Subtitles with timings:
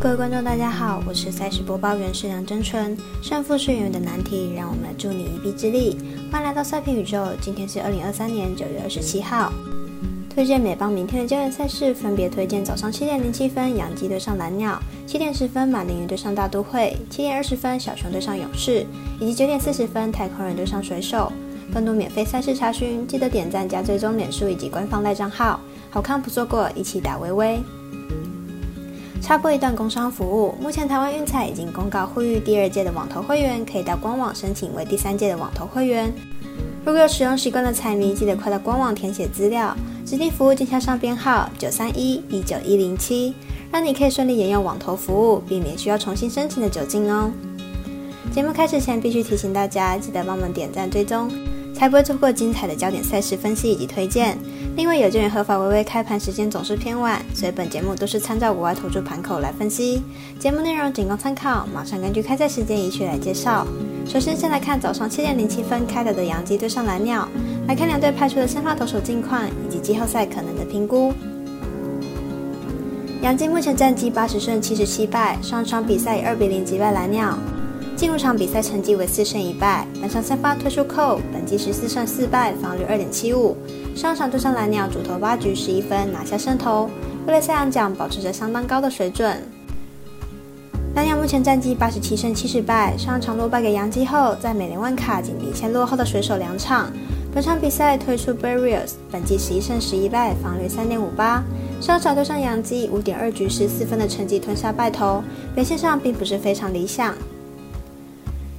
[0.00, 2.96] 各位观众，大家好，我是赛事播报员是梁真纯。
[3.22, 5.96] 胜负是永远的难题，让我们助你一臂之力。
[6.30, 9.52] 欢迎来到赛评宇宙，今天是二零二三年九月二十七号。
[10.28, 18.84] 推荐美邦明天的焦点赛事，分别推荐早上七点零七分洋基对上蓝鸟，七点十分马林鱼对上大都会，七点二十分小熊对上勇士，
[19.20, 21.32] 以及九点四十分太空人对上水手。
[21.72, 25.58] 更多免费赛事查询，记得点赞加追踪脸书以及官方赖账号，
[25.88, 27.58] 好看不错过，一起打微微。
[29.24, 36.12] 插播一段工商服务，目前台湾运彩已经公告呼吁第二届的网投会员可以到官网申请为第三届的网投会员。
[36.84, 39.74] 如果有使用习惯的彩迷，记得快到官网填写资料，
[40.04, 43.34] 指定服务经销商编号九三一一九一零七，
[43.72, 47.30] 让你可以顺利沿用网投服务，避免需要重新申请的酒精哦。
[48.30, 51.30] 节目开始前必须提醒大家，记得帮忙点赞追踪。
[51.74, 54.38] 才不会错过精彩的焦点赛事分析以及推荐。
[54.76, 60.02] 另外，有鉴于合法微微开盘时间总是偏晚，所以本节目都是参照国外投注盘口来分析。
[60.38, 63.66] 节目内容仅供参考，马上根据开赛时间依序来介绍。
[64.06, 67.28] 首先，先来看早上七点零七分开打的洋基对上蓝鸟，
[67.68, 71.12] 来看两队派出的先发投手近况以及季后赛可能的评估。
[73.22, 77.38] 洋基目前战绩八十胜七十七败，上场比赛以二比零击败蓝鸟。
[77.96, 83.56] 进入场比赛成绩为四胜一败，本场先发推出扣，本季十四胜四败，防率二点七五。
[83.94, 86.90] 上场对上蓝鸟，主投八局十一分，拿下胜投，
[87.26, 89.40] 为了赛扬奖，保持着相当高的水准。
[90.96, 96.90] 蓝鸟目前战绩八十七胜七十败，上场落败给洋基后，在美联万卡仅领先落后的水手两场。
[97.32, 101.42] 本场比赛推出 Barrios，本季十一胜十一败，防率三点五八。
[101.80, 105.22] 上场对上洋基五点二局十四分的成绩吞下败投，
[105.54, 107.14] 表现上并不是非常理想。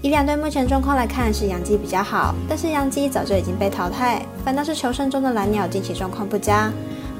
[0.00, 6.70] 以两队目前状况来看，是杨基比较好，但是杨基早就已经被淘汰，反倒是求胜中的蓝鸟近期状况不佳。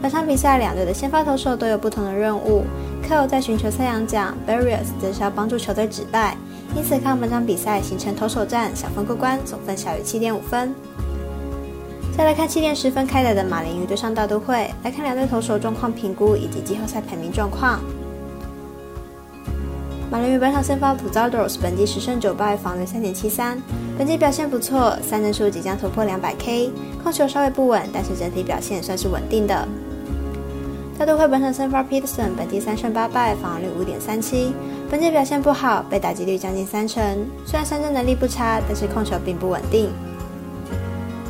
[0.00, 2.62] 本场比赛两队的先发投手都有不同的任务
[3.02, 6.36] ，Ko 在寻求赛扬奖，Barrios 则是要帮助球队止败，
[6.76, 10.72] 因此看本场比赛形成投手战，小分过关，总分小于七点五分。
[12.16, 17.80] 再来看七点十分开打的马林鱼对上大都会，来看两队投手状况评估以及季后赛排名状况。
[20.10, 23.60] 马林鱼本场先发 Puzados，本季十胜九败，防御三点七三，
[23.98, 29.68] 本季表现不错，三振数即将突破两百 K，控球稍微不稳，但是整体表现算是稳定的。
[30.98, 34.54] 大都会本场先发 Peterson，本季三胜八败，防率五点三七，
[34.90, 37.04] 本季表现不好，被打击率将近三成，
[37.44, 39.90] 虽然三振能力不差，但是控球并不稳定。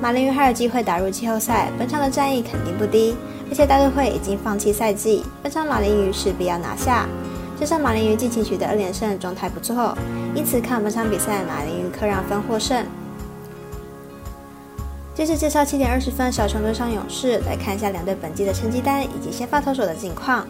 [0.00, 3.14] 马林鱼还有机会打入季后赛，本场的战役肯定不低，
[3.48, 7.06] 而且大都会已经放弃赛季，本场马林鱼势必要拿下。
[7.58, 9.96] 加上马林鱼近期取得二连胜，状态不错，
[10.34, 12.84] 因此看本场比赛马林鱼客让分获胜。
[15.14, 20.44] 接着介绍七点二十分小熊对上勇士，来看一下两队本季的成绩单以及先发投手的近况。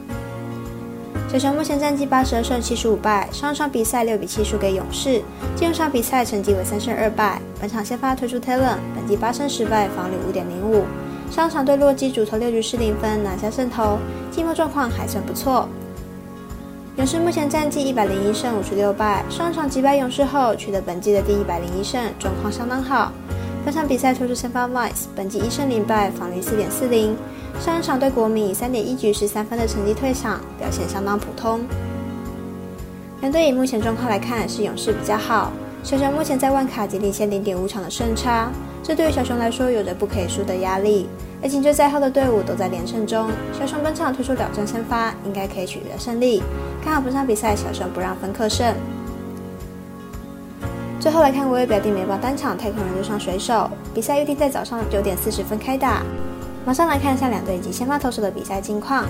[1.31, 5.23] 小熊目前战绩八十二胜七十五败，上场比赛六比七输给勇士，
[5.55, 7.41] 进入场比赛成绩为三胜二败。
[7.61, 10.85] 本场先发推出 Taylor，本季八胜十败，防率五点零五，
[11.31, 13.99] 上场对洛基主投六局失零分，拿下胜投，
[14.31, 15.69] 季末状况还算不错。
[16.97, 23.11] 勇士目前战绩一百零一胜五十六败，上场击败勇士后取得本季的第一百零一胜，状况相当好。
[23.65, 27.17] 本场比赛推出先发 Vice，本季一胜零败，防御四点四零。
[27.59, 31.63] 上一场对国民以三点一局十三分的成绩退场，表现相当普通。
[33.23, 35.51] 两队以目前状况来看，是勇士比较好。
[35.83, 38.49] 小熊目前在万卡仅领先零点五场的胜差，
[38.85, 41.09] 这对于小熊来说有着不可以输的压力。
[41.45, 46.43] 而紧追在后的队伍都在连胜中，小熊本场推出两战先发，应该可以取得胜利。
[46.83, 48.75] 看好本场比赛，小熊不让分客胜。
[50.99, 56.03] 最后来看微微表弟美邦单场太空人对上水手，比赛预定在早上九点四十分开打。
[56.65, 59.05] 马上来看一下两队以及先发投手的比赛近况。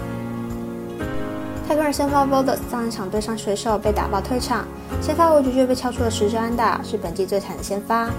[1.69, 4.67] 太空人先发 v o l d e s 上一场对上水手被打爆退场，
[5.01, 8.11] 先发五局就被敲出了十支安打，是本季最惨的先发。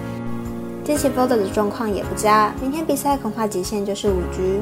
[0.86, 4.62] 近期 border 的状况也不佳，明天比赛恐怕极限就是五局。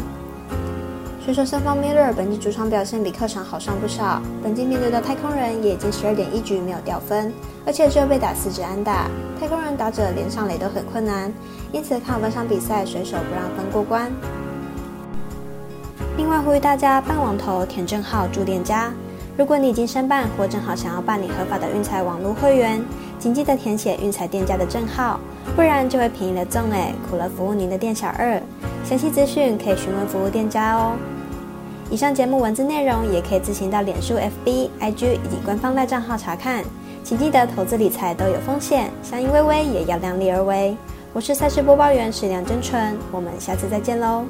[1.25, 7.33] 水手三方 Miller 本季主场表现比客场好上不少，本季面对的太空人也已经十二点一局没有掉分，
[7.65, 11.29] 而且只有被打四支安打，太空人打者连上垒都很困难，
[11.73, 14.09] 因此看本场比赛水手不让分过关。
[16.15, 18.93] 另外呼吁大家办网投填正号住店家，
[19.37, 22.81] 如果你已经申办或正好想要办理合法的运彩网络会员，
[23.23, 25.17] 请记得填写运彩店家的证号。
[25.55, 28.37] 不然就会便宜了赠哎，苦了服务您的店小二。
[28.83, 30.97] 详细资讯可以询问服务店家哦。
[31.89, 36.65] 以上节目文字内容也可以自行到脸书、FB、IG 以及官方赖账号查看。
[37.01, 40.75] 请记得投资理财都有风险，相依微微也要量力而为。
[41.13, 44.25] 我是赛事播报员史梁真纯，我们下次再见喽。